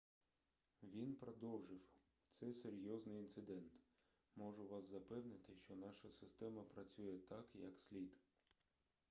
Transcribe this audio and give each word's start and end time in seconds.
він 0.83 1.15
продовжив 1.15 1.79
це 2.29 2.53
серйозний 2.53 3.19
інцидент 3.19 3.73
можу 4.35 4.67
вас 4.67 4.89
запевнити 4.89 5.55
що 5.55 5.75
наша 5.75 6.11
система 6.11 6.63
працює 6.63 7.17
так 7.29 7.49
як 7.55 7.79
слід 7.79 8.13